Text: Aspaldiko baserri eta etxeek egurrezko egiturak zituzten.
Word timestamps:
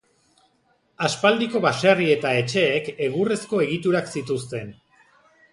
Aspaldiko 1.07 1.61
baserri 1.67 2.09
eta 2.15 2.33
etxeek 2.39 2.91
egurrezko 3.09 3.63
egiturak 3.67 4.11
zituzten. 4.19 4.77